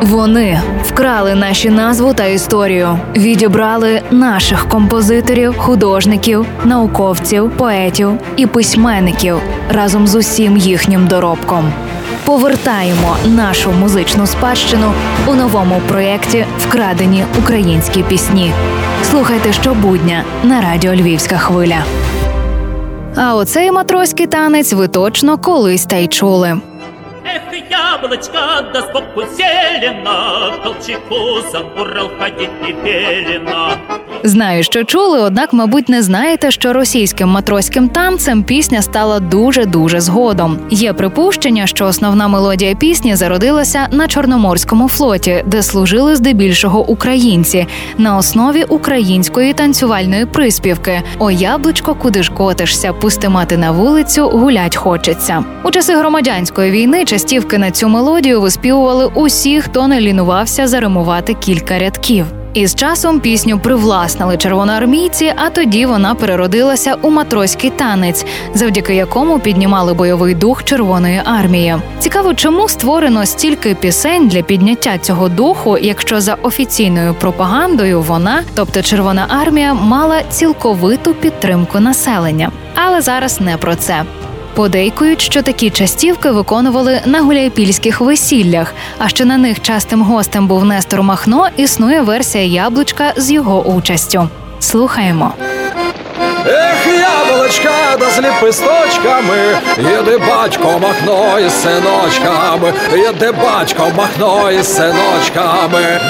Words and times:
Вони 0.00 0.60
вкрали 0.84 1.34
наші 1.34 1.70
назву 1.70 2.14
та 2.14 2.24
історію, 2.24 2.98
відібрали 3.16 4.02
наших 4.10 4.68
композиторів, 4.68 5.58
художників, 5.58 6.46
науковців, 6.64 7.50
поетів 7.50 8.10
і 8.36 8.46
письменників 8.46 9.36
разом 9.70 10.06
з 10.06 10.14
усім 10.14 10.56
їхнім 10.56 11.06
доробком. 11.06 11.72
Повертаємо 12.24 13.16
нашу 13.26 13.72
музичну 13.72 14.26
спадщину 14.26 14.92
у 15.26 15.34
новому 15.34 15.80
проєкті 15.88 16.44
Вкрадені 16.58 17.24
українські 17.38 18.02
пісні. 18.02 18.52
Слухайте 19.10 19.52
щобудня 19.52 20.24
на 20.42 20.60
радіо 20.60 20.94
Львівська 20.94 21.36
хвиля. 21.36 21.84
А 23.16 23.34
оцей 23.34 23.72
матроський 23.72 24.26
танець 24.26 24.72
ви 24.72 24.88
точно 24.88 25.38
колись 25.38 25.86
та 25.86 25.96
й 25.96 26.08
чули. 26.08 26.60
Яблочко, 28.02 28.38
да 28.72 28.80
сбоку 28.80 29.22
зелено, 29.36 30.52
Колчаку 30.64 31.50
забурал 31.52 32.10
ходить 32.18 32.50
не 32.62 32.72
велено. 32.72 33.76
Знаю, 34.22 34.62
що 34.62 34.84
чули, 34.84 35.20
однак, 35.20 35.52
мабуть, 35.52 35.88
не 35.88 36.02
знаєте, 36.02 36.50
що 36.50 36.72
російським 36.72 37.28
матроським 37.28 37.88
танцем 37.88 38.42
пісня 38.42 38.82
стала 38.82 39.20
дуже 39.20 39.66
дуже 39.66 40.00
згодом. 40.00 40.58
Є 40.70 40.92
припущення, 40.92 41.66
що 41.66 41.86
основна 41.86 42.28
мелодія 42.28 42.74
пісні 42.74 43.16
зародилася 43.16 43.88
на 43.90 44.08
Чорноморському 44.08 44.88
флоті, 44.88 45.44
де 45.46 45.62
служили 45.62 46.16
здебільшого 46.16 46.86
українці 46.86 47.66
на 47.98 48.16
основі 48.16 48.64
української 48.64 49.52
танцювальної 49.52 50.26
приспівки 50.26 51.02
О 51.18 51.30
яблучко, 51.30 51.94
куди 51.94 52.22
ж 52.22 52.32
котишся, 52.32 52.92
пусти 52.92 53.28
мати 53.28 53.56
на 53.56 53.70
вулицю, 53.70 54.28
гулять 54.28 54.76
хочеться. 54.76 55.44
У 55.64 55.70
часи 55.70 55.96
громадянської 55.96 56.70
війни 56.70 57.04
частівки 57.04 57.58
на 57.58 57.70
цю 57.70 57.88
мелодію 57.90 58.40
виспівували 58.40 59.10
усі, 59.14 59.60
хто 59.60 59.88
не 59.88 60.00
лінувався 60.00 60.68
заримувати 60.68 61.34
кілька 61.34 61.78
рядків. 61.78 62.26
І 62.54 62.66
з 62.66 62.74
часом 62.74 63.20
пісню 63.20 63.58
привласнили 63.58 64.36
червоноармійці, 64.36 65.32
а 65.36 65.50
тоді 65.50 65.86
вона 65.86 66.14
переродилася 66.14 66.96
у 67.02 67.10
матроський 67.10 67.70
танець, 67.70 68.26
завдяки 68.54 68.94
якому 68.94 69.38
піднімали 69.38 69.94
бойовий 69.94 70.34
дух 70.34 70.64
Червоної 70.64 71.20
армії. 71.24 71.76
Цікаво, 71.98 72.34
чому 72.34 72.68
створено 72.68 73.26
стільки 73.26 73.74
пісень 73.74 74.28
для 74.28 74.42
підняття 74.42 74.98
цього 74.98 75.28
духу, 75.28 75.78
якщо 75.78 76.20
за 76.20 76.34
офіційною 76.34 77.14
пропагандою 77.14 78.02
вона, 78.02 78.42
тобто 78.54 78.82
Червона 78.82 79.26
армія, 79.28 79.74
мала 79.74 80.22
цілковиту 80.30 81.14
підтримку 81.14 81.80
населення. 81.80 82.50
Але 82.74 83.00
зараз 83.00 83.40
не 83.40 83.56
про 83.56 83.74
це. 83.74 84.02
Подейкують, 84.60 85.20
що 85.20 85.42
такі 85.42 85.70
частівки 85.70 86.30
виконували 86.30 87.00
на 87.06 87.20
гуляйпільських 87.20 88.00
весіллях. 88.00 88.74
А 88.98 89.08
що 89.08 89.24
на 89.24 89.36
них 89.36 89.62
частим 89.62 90.02
гостем 90.02 90.46
був 90.46 90.64
Нестор 90.64 91.02
Махно, 91.02 91.48
існує 91.56 92.00
версія 92.00 92.44
яблучка 92.44 93.12
з 93.16 93.30
його 93.30 93.62
участю. 93.62 94.28
Слухаємо. 94.58 95.32
Ех, 96.46 96.86
яблочка, 96.86 97.72
да 98.00 98.10
з 98.10 98.18
ліписточками, 98.18 99.36
Їде 99.78 100.18
батько 100.18 100.78
махно 100.82 101.40
із 101.40 101.52
синочками, 101.62 102.72
Їде 102.92 103.32
батько 103.32 103.92
махно 103.96 104.50
із 104.50 104.76
синочками. 104.76 106.00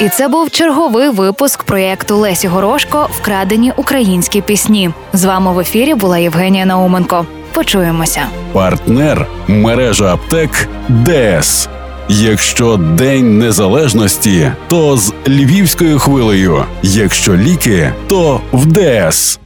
І 0.00 0.08
це 0.08 0.28
був 0.28 0.50
черговий 0.50 1.08
випуск 1.08 1.62
проєкту 1.62 2.16
Лесі 2.16 2.48
Горошко 2.48 3.08
Вкрадені 3.12 3.72
українські 3.76 4.40
пісні. 4.40 4.90
З 5.12 5.24
вами 5.24 5.52
в 5.52 5.58
ефірі 5.58 5.94
була 5.94 6.18
Євгенія 6.18 6.64
Науменко. 6.66 7.26
Почуємося. 7.54 8.20
Партнер 8.52 9.26
мережа 9.48 10.12
аптек 10.14 10.68
ДС. 10.88 11.68
Якщо 12.08 12.76
День 12.76 13.38
Незалежності, 13.38 14.52
то 14.68 14.96
з 14.96 15.12
львівською 15.28 15.98
хвилею. 15.98 16.64
Якщо 16.82 17.36
ліки, 17.36 17.92
то 18.08 18.40
в 18.52 18.66
ДС. 18.66 19.38